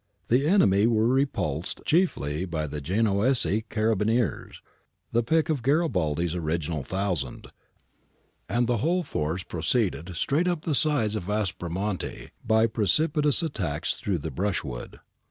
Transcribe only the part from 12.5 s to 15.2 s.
precipitous tracks througli the brushwood.